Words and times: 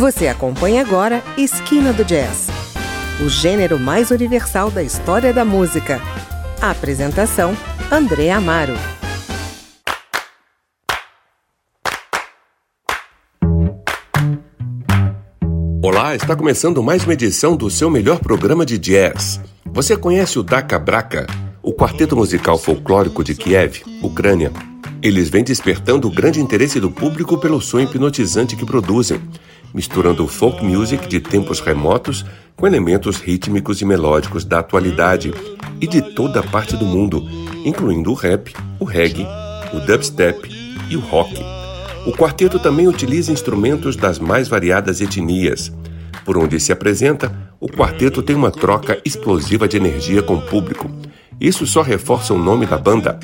Você 0.00 0.28
acompanha 0.28 0.80
agora 0.80 1.22
Esquina 1.36 1.92
do 1.92 2.02
Jazz, 2.02 2.48
o 3.22 3.28
gênero 3.28 3.78
mais 3.78 4.10
universal 4.10 4.70
da 4.70 4.82
história 4.82 5.30
da 5.30 5.44
música. 5.44 6.00
A 6.58 6.70
apresentação: 6.70 7.54
André 7.92 8.30
Amaro. 8.30 8.72
Olá, 15.82 16.16
está 16.16 16.34
começando 16.34 16.82
mais 16.82 17.04
uma 17.04 17.12
edição 17.12 17.54
do 17.54 17.68
seu 17.68 17.90
melhor 17.90 18.20
programa 18.20 18.64
de 18.64 18.78
jazz. 18.78 19.38
Você 19.66 19.98
conhece 19.98 20.38
o 20.38 20.42
Daka 20.42 20.78
Braka, 20.78 21.26
o 21.62 21.74
quarteto 21.74 22.16
musical 22.16 22.56
folclórico 22.56 23.22
de 23.22 23.34
Kiev, 23.34 23.82
Ucrânia? 24.02 24.50
Eles 25.02 25.28
vêm 25.28 25.44
despertando 25.44 26.08
o 26.08 26.10
grande 26.10 26.40
interesse 26.40 26.80
do 26.80 26.90
público 26.90 27.36
pelo 27.36 27.60
som 27.60 27.80
hipnotizante 27.80 28.56
que 28.56 28.64
produzem 28.64 29.20
misturando 29.74 30.26
folk 30.26 30.64
music 30.64 31.08
de 31.08 31.20
tempos 31.20 31.60
remotos 31.60 32.24
com 32.56 32.66
elementos 32.66 33.16
rítmicos 33.16 33.80
e 33.80 33.84
melódicos 33.84 34.44
da 34.44 34.58
atualidade 34.58 35.32
e 35.80 35.86
de 35.86 36.02
toda 36.02 36.42
parte 36.42 36.76
do 36.76 36.84
mundo, 36.84 37.24
incluindo 37.64 38.10
o 38.10 38.14
rap, 38.14 38.54
o 38.78 38.84
reggae, 38.84 39.26
o 39.72 39.80
dubstep 39.80 40.38
e 40.90 40.96
o 40.96 41.00
rock. 41.00 41.34
O 42.06 42.12
quarteto 42.12 42.58
também 42.58 42.88
utiliza 42.88 43.32
instrumentos 43.32 43.96
das 43.96 44.18
mais 44.18 44.48
variadas 44.48 45.00
etnias. 45.00 45.72
Por 46.24 46.36
onde 46.36 46.58
se 46.60 46.72
apresenta, 46.72 47.32
o 47.58 47.68
quarteto 47.68 48.22
tem 48.22 48.36
uma 48.36 48.50
troca 48.50 49.00
explosiva 49.04 49.68
de 49.68 49.76
energia 49.76 50.22
com 50.22 50.34
o 50.34 50.42
público. 50.42 50.90
Isso 51.40 51.66
só 51.66 51.82
reforça 51.82 52.34
o 52.34 52.38
nome 52.38 52.66
da 52.66 52.76
banda. 52.76 53.18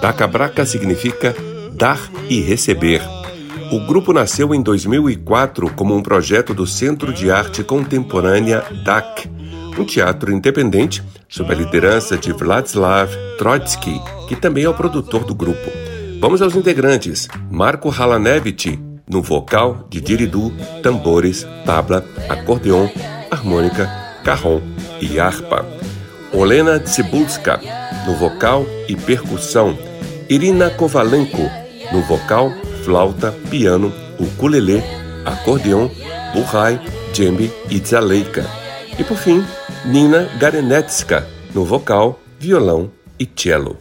Dacabraca 0.00 0.64
significa 0.66 1.34
dar 1.72 2.10
e 2.28 2.40
receber. 2.40 3.00
O 3.72 3.80
grupo 3.80 4.12
nasceu 4.12 4.54
em 4.54 4.60
2004 4.60 5.72
como 5.72 5.96
um 5.96 6.02
projeto 6.02 6.52
do 6.52 6.66
Centro 6.66 7.10
de 7.10 7.30
Arte 7.30 7.64
Contemporânea 7.64 8.62
DAC, 8.84 9.30
um 9.78 9.82
teatro 9.82 10.30
independente 10.30 11.02
sob 11.26 11.54
a 11.54 11.56
liderança 11.56 12.18
de 12.18 12.34
Vladislav 12.34 13.10
Trotsky, 13.38 13.98
que 14.28 14.36
também 14.36 14.64
é 14.64 14.68
o 14.68 14.74
produtor 14.74 15.24
do 15.24 15.34
grupo. 15.34 15.70
Vamos 16.20 16.42
aos 16.42 16.54
integrantes: 16.54 17.28
Marco 17.50 17.88
Halanevich, 17.88 18.78
no 19.08 19.22
vocal, 19.22 19.86
de 19.88 20.02
diridu, 20.02 20.52
tambores, 20.82 21.46
tabla, 21.64 22.04
acordeon, 22.28 22.90
harmônica, 23.30 23.90
carrom 24.22 24.60
e 25.00 25.18
harpa. 25.18 25.64
Olena 26.34 26.78
Tsibulska, 26.78 27.58
no 28.06 28.16
vocal 28.16 28.66
e 28.86 28.94
percussão. 28.94 29.78
Irina 30.28 30.68
Kovalenko, 30.68 31.50
no 31.90 32.02
vocal, 32.02 32.52
flauta, 32.84 33.32
piano, 33.50 33.92
ukulele, 34.18 34.82
acordeão, 35.24 35.90
burrai, 36.34 36.80
djembe 37.12 37.50
e 37.70 37.78
dzaleika. 37.80 38.44
E 38.98 39.04
por 39.04 39.16
fim, 39.16 39.42
Nina 39.84 40.28
Garenetska, 40.38 41.26
no 41.54 41.64
vocal, 41.64 42.18
violão 42.38 42.90
e 43.18 43.26
cello. 43.26 43.76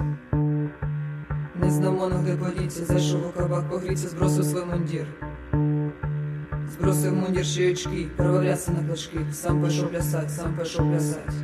нас. 0.00 0.16
Не 1.60 1.70
здамо 1.70 2.08
ноги 2.08 2.36
поліці, 2.36 2.84
зайшов 2.84 3.26
у 3.28 3.38
кабак, 3.38 3.70
погріться, 3.70 4.08
збросив 4.08 4.44
свій 4.44 4.64
мундір. 4.64 5.06
Збросив 6.72 7.16
мундір 7.16 7.46
ще 7.46 7.72
очки, 7.72 8.06
провалявся 8.16 8.70
на 8.70 8.88
клашки, 8.88 9.18
сам 9.32 9.62
пішов 9.62 9.90
плясать, 9.90 10.30
сам 10.30 10.54
пішов 10.58 10.90
плясать. 10.90 11.34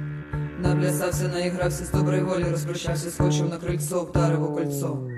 Наблясався, 0.59 1.28
наігрався, 1.28 1.85
з 1.85 1.90
доброї 1.90 2.23
волі 2.23 2.44
розпрощався, 2.50 3.11
скочив 3.11 3.49
на 3.49 3.56
крильцо, 3.56 4.02
вдарив 4.02 4.42
у 4.42 4.54
кольцо. 4.54 5.09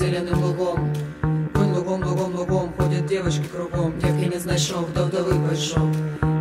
Зеленым 0.00 0.42
лугом. 0.42 0.78
Конь 1.54 1.72
лугом, 1.74 2.02
лугом, 2.02 2.34
лугом, 2.34 2.72
ходять 2.78 3.06
девочки 3.06 3.44
кругом, 3.52 3.92
девки 4.00 4.34
не 4.34 4.40
знайшов, 4.40 4.92
до 4.94 5.04
вдови 5.04 5.34
пішов. 5.50 5.88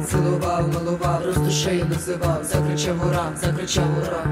Цілував, 0.08 0.68
милував, 0.68 1.26
роздушею 1.26 1.86
називав, 1.86 2.44
закричав 2.44 3.08
ура, 3.08 3.32
закричав 3.42 3.86
ура. 3.98 4.24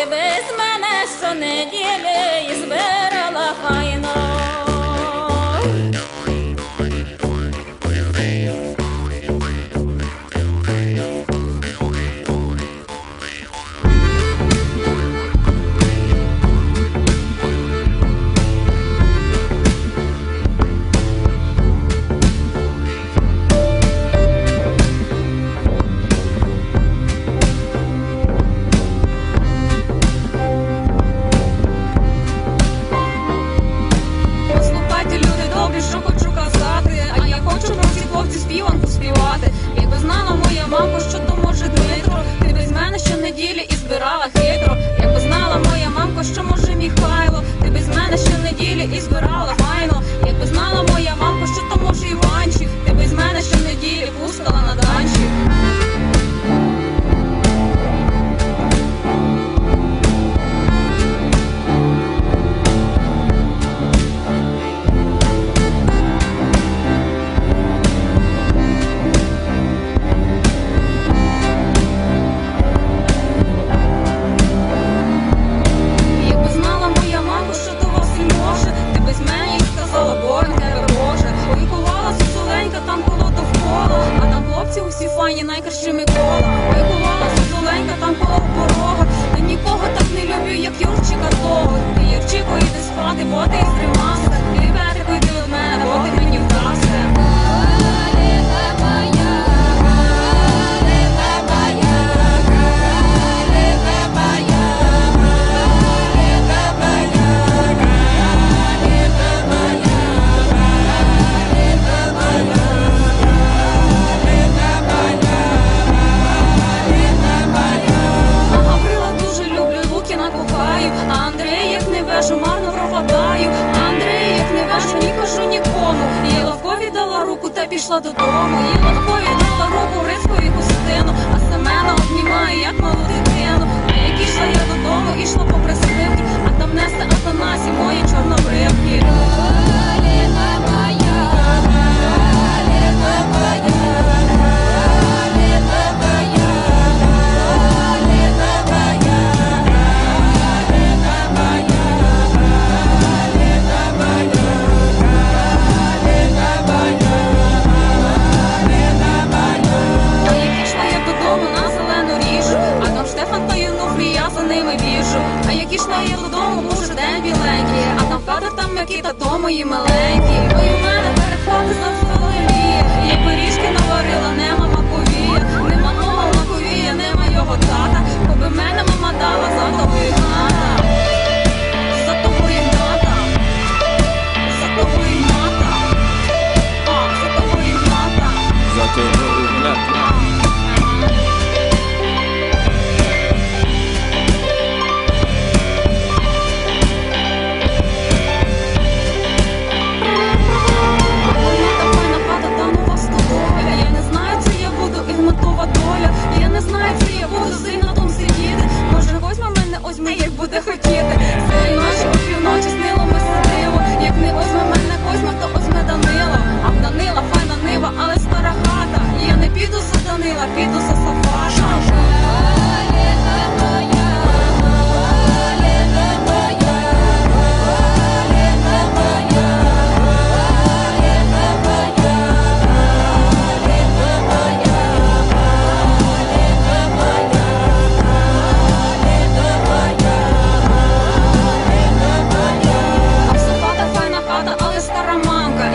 ти 0.00 0.06
без 0.06 0.58
мене 0.58 1.06
щонеділі 1.18 2.52
і 2.52 2.54
збирала 2.54 3.54
хайно. 3.62 4.19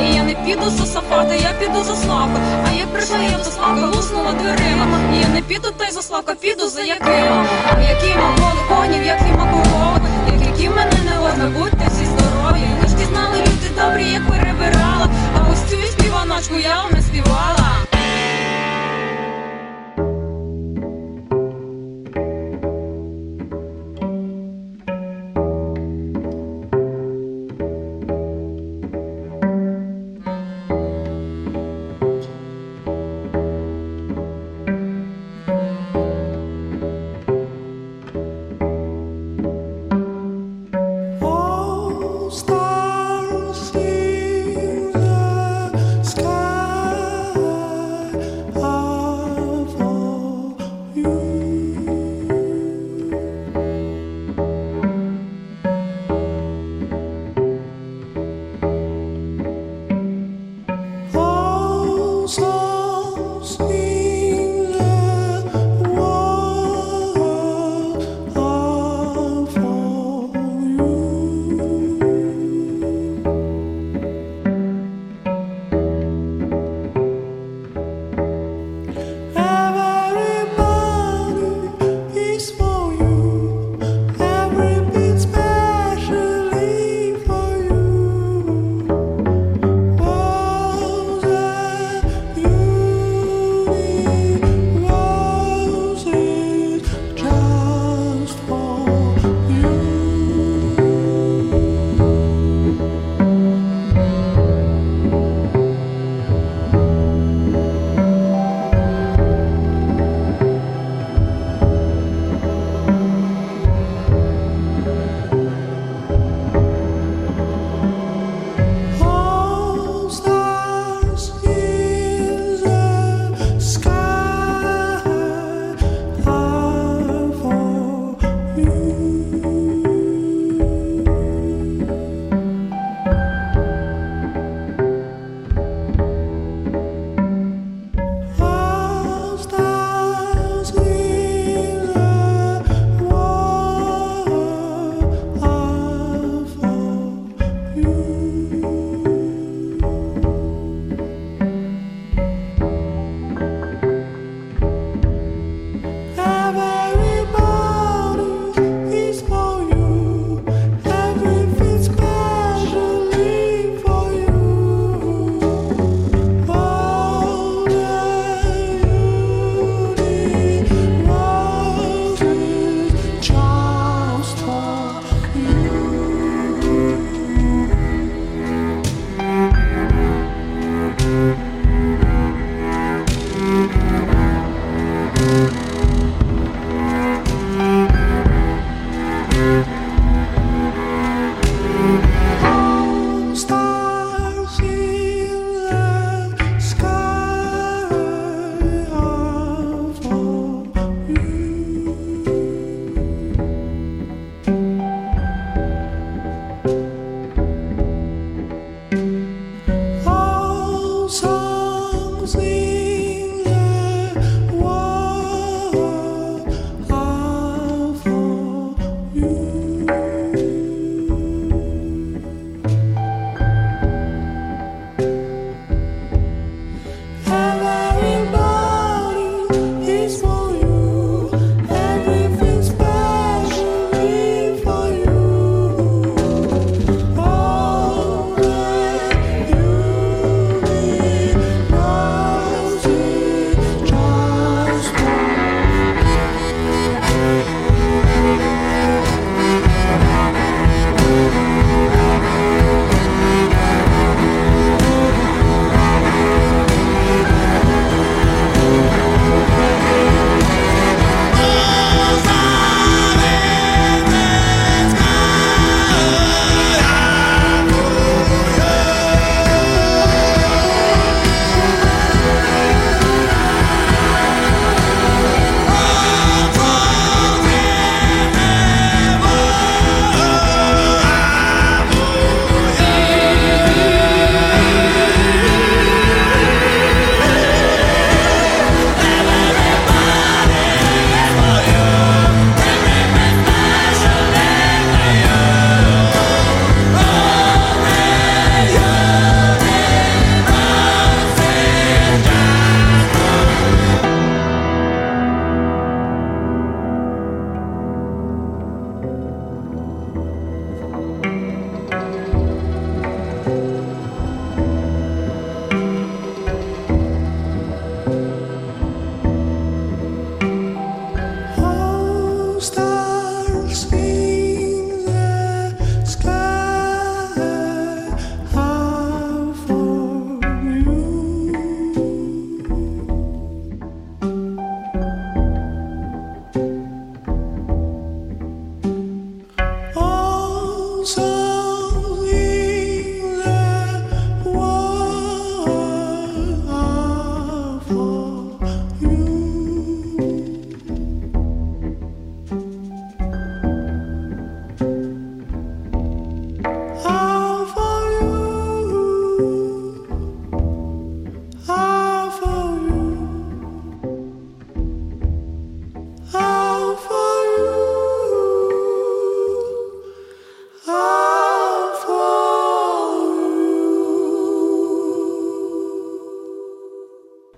І 0.02 0.16
я 0.16 0.24
не 0.24 0.34
піду 0.34 0.70
за 0.70 0.86
сафата, 0.86 1.34
я 1.34 1.52
піду 1.60 1.84
за 1.84 1.96
славку. 1.96 2.40
А 2.68 2.72
як 2.72 2.88
прийшла 2.88 3.18
я 3.18 3.38
до 3.38 3.44
славки, 3.44 3.86
луснула 3.98 4.32
дверима. 4.32 4.86
І 5.14 5.20
я 5.20 5.28
не 5.28 5.42
піду 5.42 5.72
та 5.78 5.86
й 5.86 5.92
за 5.92 6.02
славка, 6.02 6.36
піду 6.36 6.68
за 6.68 6.82
яким? 6.82 7.46
Які 7.90 8.16
мали 8.18 8.62
конів, 8.70 9.06
які 9.06 9.32
корови, 9.40 10.10
як 10.34 10.48
які 10.48 10.70
мене 10.70 10.98
не 11.10 11.20
одне, 11.20 11.46
будьте 11.60 11.88
всі 11.88 12.06
здорові. 12.06 12.64
Лиш 12.82 12.92
ті 12.92 13.06
знали 13.06 13.38
люди 13.38 13.70
добрі, 13.82 14.12
як 14.12 14.28
перебирала. 14.28 15.10
А 15.38 15.52
ось 15.52 15.72
цю 15.72 15.78
співаночку 15.92 16.56
я 16.56 16.76
вам 16.76 16.92
не 16.92 17.02
співала. 17.02 17.85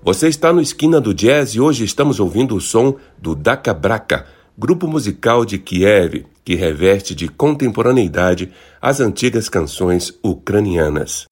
Você 0.07 0.29
está 0.29 0.53
no 0.53 0.61
Esquina 0.61 1.01
do 1.01 1.13
Jazz 1.13 1.49
e 1.49 1.59
hoje 1.59 1.83
estamos 1.83 2.17
ouvindo 2.17 2.55
o 2.55 2.61
som 2.61 2.95
do 3.17 3.35
Daka 3.35 3.73
Braka, 3.73 4.25
grupo 4.57 4.87
musical 4.87 5.43
de 5.43 5.57
Kiev, 5.57 6.25
que 6.45 6.55
reveste 6.55 7.13
de 7.13 7.27
contemporaneidade 7.27 8.49
as 8.81 9.01
antigas 9.01 9.49
canções 9.49 10.17
ucranianas. 10.23 11.27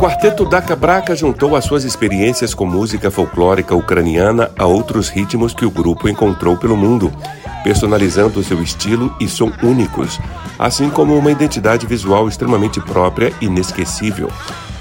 Quarteto 0.00 0.46
Daka 0.46 0.74
Braka 0.74 1.14
juntou 1.14 1.54
as 1.54 1.66
suas 1.66 1.84
experiências 1.84 2.54
com 2.54 2.64
música 2.64 3.10
folclórica 3.10 3.74
ucraniana 3.74 4.50
a 4.58 4.64
outros 4.64 5.10
ritmos 5.10 5.52
que 5.52 5.66
o 5.66 5.70
grupo 5.70 6.08
encontrou 6.08 6.56
pelo 6.56 6.74
mundo 6.74 7.12
personalizando 7.62 8.42
seu 8.42 8.62
estilo 8.62 9.14
e 9.20 9.28
som 9.28 9.52
únicos, 9.62 10.18
assim 10.58 10.88
como 10.88 11.14
uma 11.14 11.30
identidade 11.30 11.86
visual 11.86 12.26
extremamente 12.26 12.80
própria 12.80 13.30
e 13.42 13.44
inesquecível. 13.44 14.30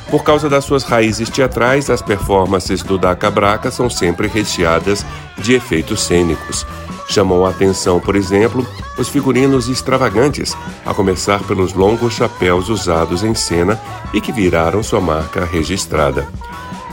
Por 0.10 0.24
causa 0.24 0.48
das 0.48 0.64
suas 0.64 0.86
raízes 0.86 1.30
teatrais, 1.30 1.90
as 1.90 2.02
performances 2.02 2.82
do 2.82 2.98
Daca 2.98 3.30
Braca 3.30 3.70
são 3.70 3.90
sempre 3.90 4.30
recheadas 4.30 5.06
de 5.38 5.54
efeitos 5.54 6.02
cênicos. 6.02 6.66
Chamam 7.10 7.44
a 7.44 7.50
atenção, 7.50 8.00
por 8.00 8.16
exemplo, 8.16 8.66
os 8.96 9.10
figurinos 9.10 9.68
extravagantes, 9.68 10.56
a 10.86 10.94
começar 10.94 11.42
pelos 11.44 11.74
longos 11.74 12.14
chapéus 12.14 12.70
usados 12.70 13.24
em 13.24 13.34
cena 13.34 13.82
e 14.14 14.22
que 14.22 14.32
viraram 14.32 14.84
sua 14.84 15.02
marca 15.02 15.44
registrada. 15.44 16.28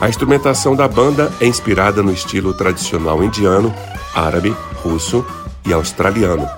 A 0.00 0.08
instrumentação 0.08 0.74
da 0.74 0.88
banda 0.88 1.30
é 1.38 1.46
inspirada 1.46 2.02
no 2.02 2.10
estilo 2.10 2.54
tradicional 2.54 3.22
indiano, 3.22 3.74
árabe, 4.14 4.56
russo 4.82 5.22
e 5.66 5.72
australiano. 5.74 6.48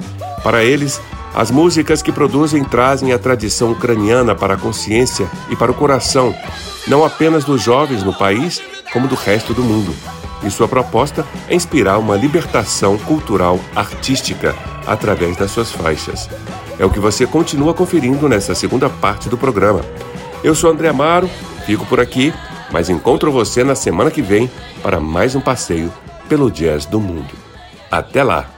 Para 0.45 0.63
eles, 0.63 1.01
as 1.35 1.51
músicas 1.51 2.01
que 2.01 2.13
produzem 2.13 2.63
trazem 2.63 3.13
a 3.13 3.19
tradição 3.19 3.73
ucraniana 3.73 4.37
para 4.37 4.55
a 4.55 4.59
consciência 4.59 5.29
e 5.51 5.57
para 5.57 5.73
o 5.73 5.75
coração, 5.75 6.33
não 6.87 7.05
apenas 7.05 7.45
dos 7.45 7.61
jovens 7.61 8.05
no 8.05 8.17
país, 8.17 8.63
como 8.93 9.09
do 9.09 9.17
resto 9.17 9.53
do 9.53 9.65
mundo. 9.65 9.93
E 10.43 10.51
sua 10.51 10.69
proposta 10.69 11.27
é 11.49 11.55
inspirar 11.55 11.99
uma 11.99 12.17
libertação 12.17 12.97
cultural 12.99 13.59
artística 13.75 14.55
através 14.87 15.37
das 15.37 15.51
suas 15.51 15.71
faixas. 15.71 16.29
É 16.79 16.85
o 16.85 16.91
que 16.91 17.01
você 17.01 17.27
continua 17.27 17.75
conferindo 17.75 18.29
nessa 18.29 18.55
segunda 18.55 18.89
parte 18.89 19.29
do 19.29 19.37
programa. 19.37 19.81
Eu 20.43 20.55
sou 20.55 20.71
André 20.71 20.89
Amaro, 20.89 21.29
fico 21.67 21.85
por 21.87 22.01
aqui, 22.01 22.33
mas 22.71 22.89
encontro 22.89 23.33
você 23.33 23.65
na 23.65 23.75
semana 23.75 24.11
que 24.11 24.23
vem 24.23 24.51
para 24.83 25.01
mais 25.01 25.35
um 25.35 25.41
passeio 25.41 25.93
pelo 26.29 26.51
jazz 26.51 26.87
do 26.87 27.01
mundo. 27.01 27.35
Até 27.91 28.23
lá! 28.23 28.49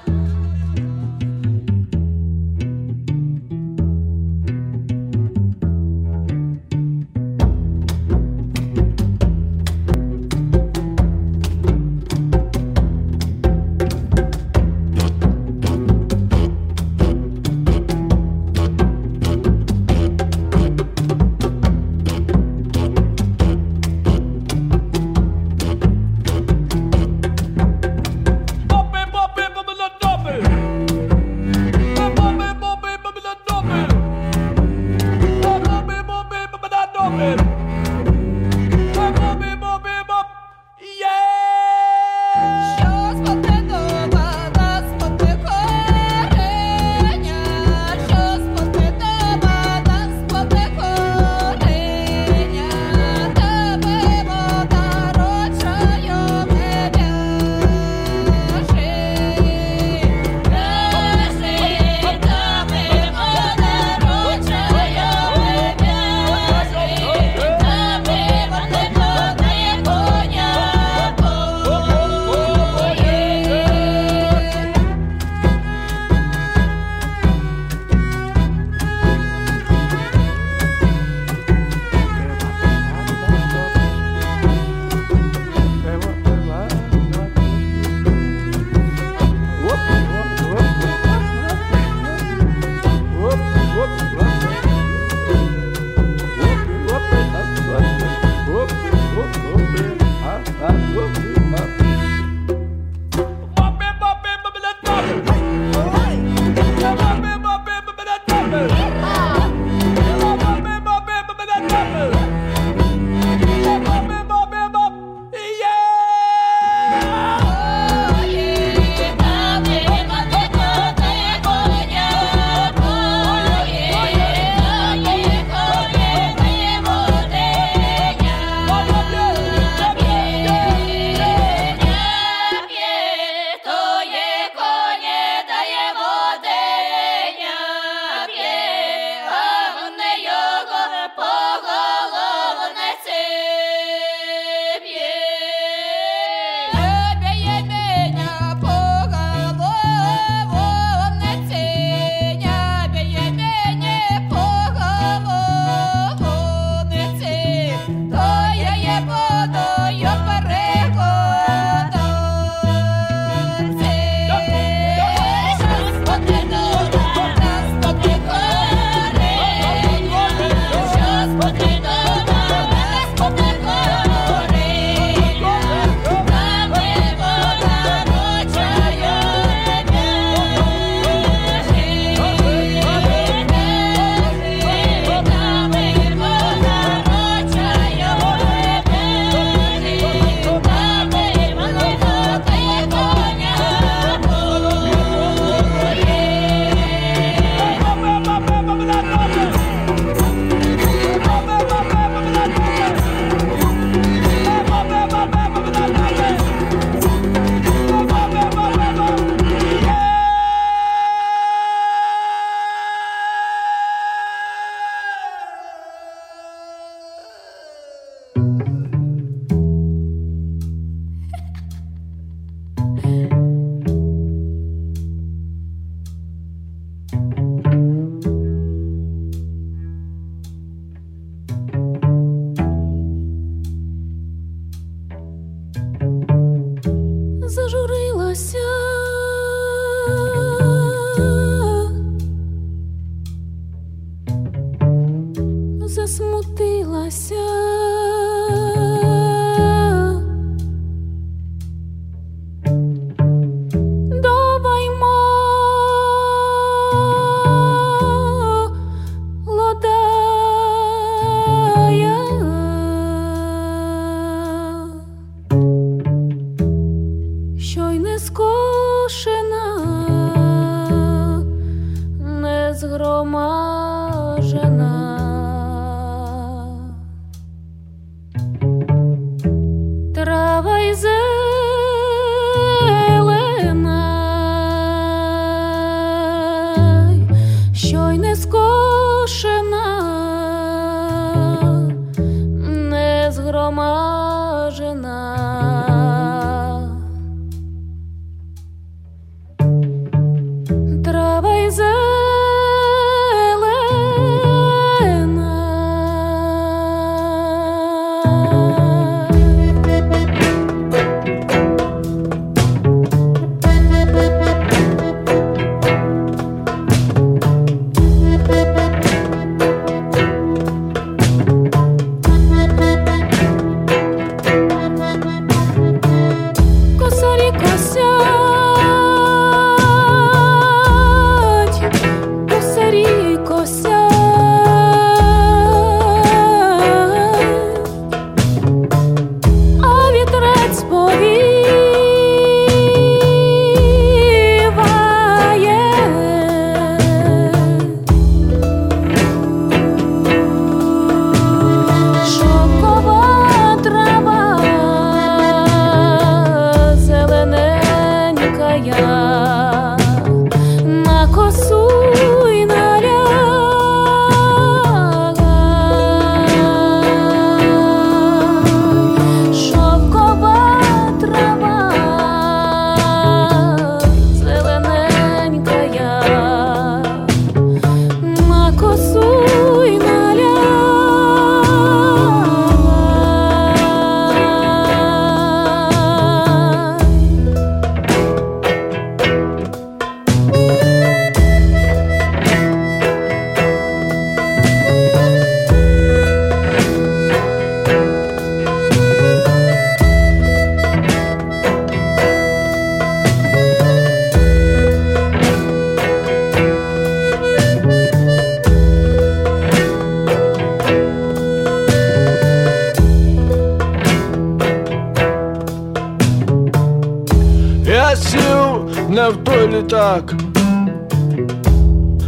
Так. 420.00 420.34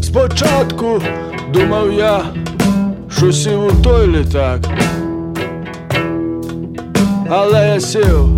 Спочатку 0.03 1.03
думав 1.53 1.93
я, 1.93 2.25
що 3.09 3.33
сів 3.33 3.67
у 3.67 3.73
той 3.73 4.07
літак, 4.07 4.61
але 7.31 7.69
я 7.69 7.81
сів. 7.81 8.29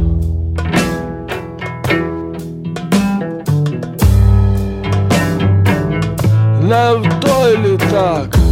Не 6.60 6.94
в 6.94 7.20
той 7.20 7.58
літак. 7.58 8.43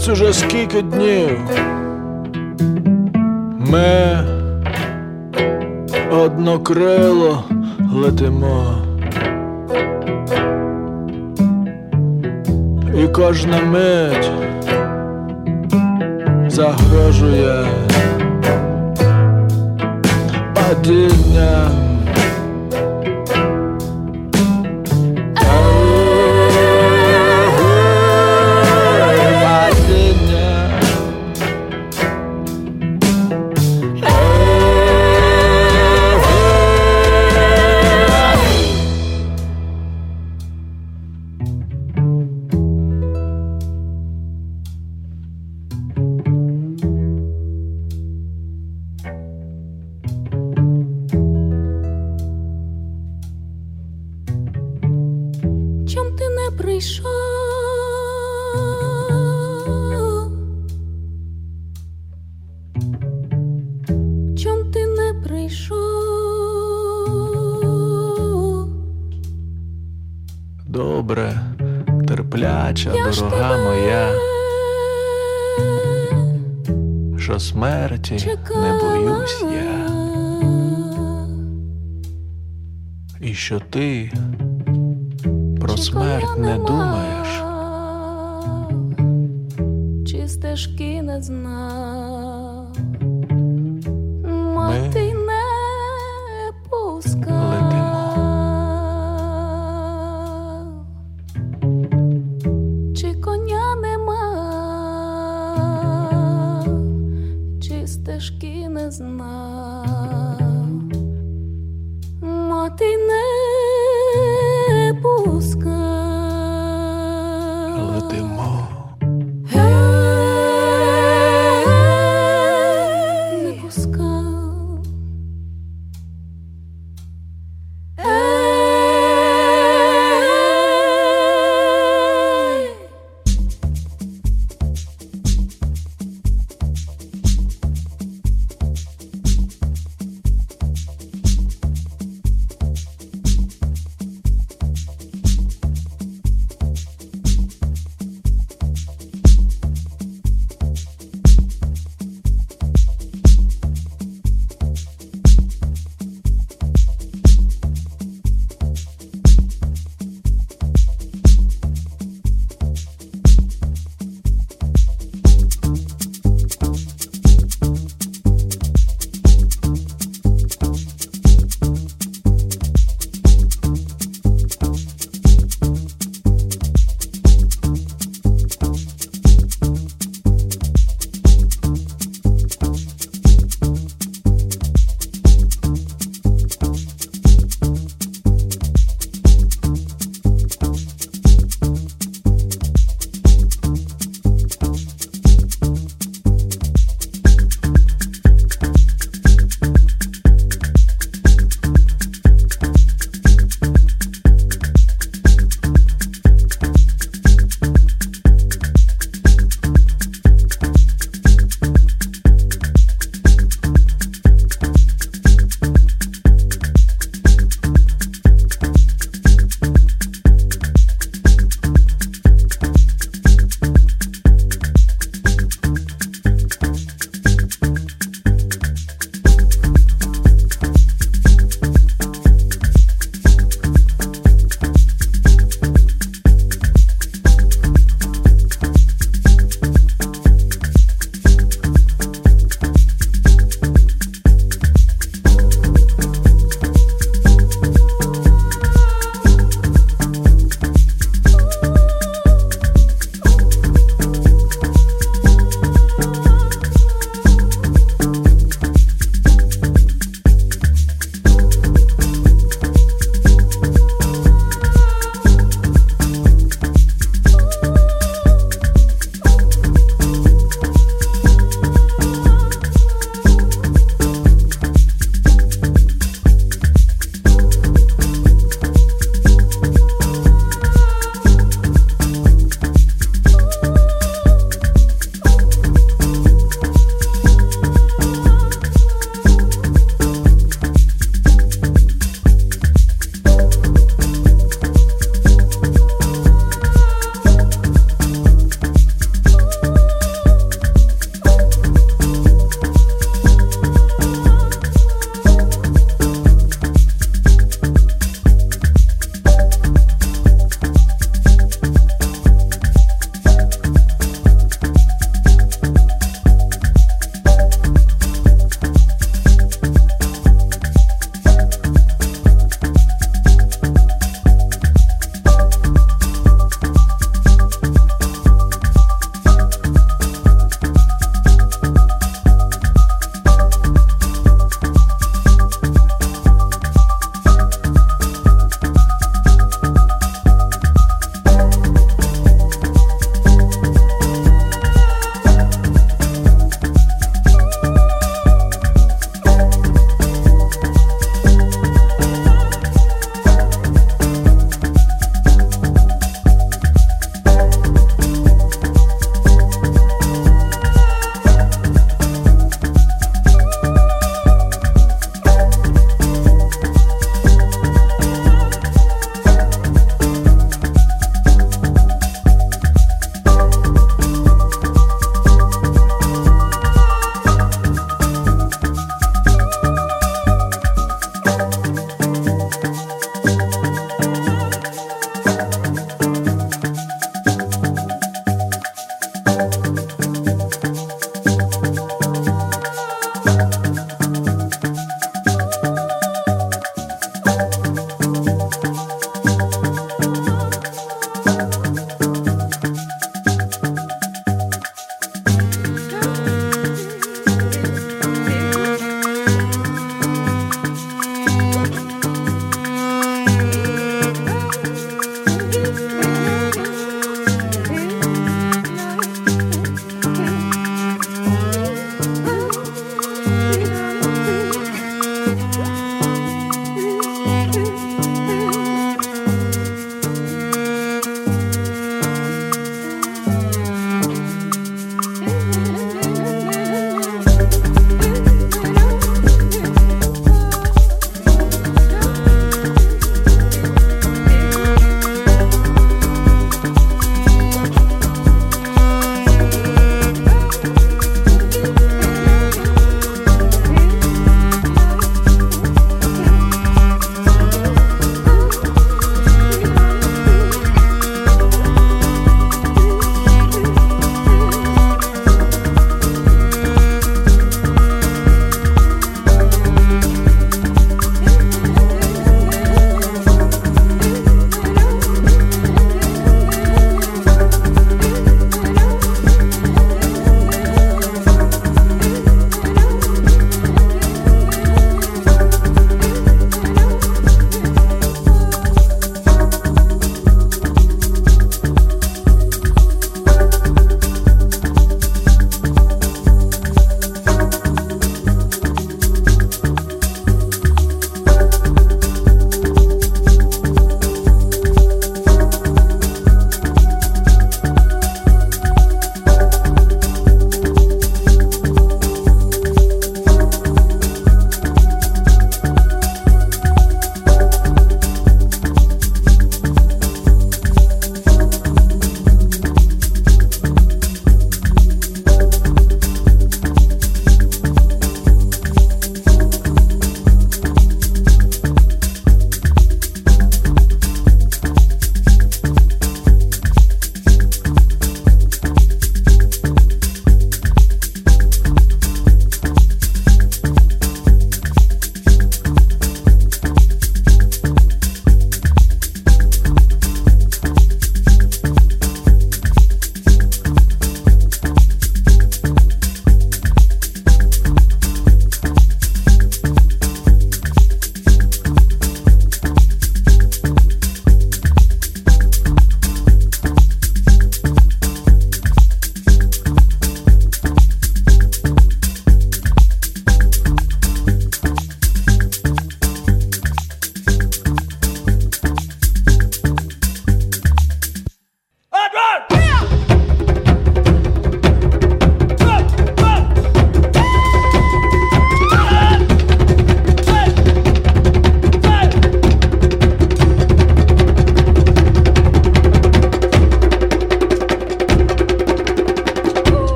Ось 0.00 0.08
уже 0.08 0.32
скільки 0.32 0.82
днів 0.82 1.38
ми 3.58 4.18
однокрило 6.10 7.44
летимо, 7.94 8.74
і 13.04 13.08
кожна 13.08 13.60
мить 13.60 14.30
загрожує 16.48 17.66
падіння. 20.54 21.89